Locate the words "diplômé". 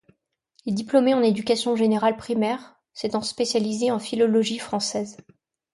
0.75-1.13